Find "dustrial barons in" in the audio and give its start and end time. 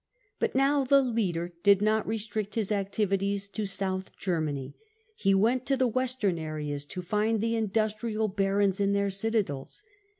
7.69-8.93